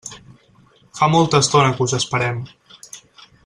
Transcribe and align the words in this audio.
Fa 0.99 1.09
molta 1.15 1.43
estona 1.45 1.75
que 1.77 1.87
us 1.89 1.95
esperem. 2.01 2.41